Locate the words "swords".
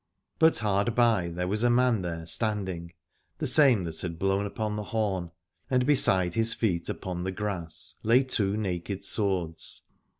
9.03-9.83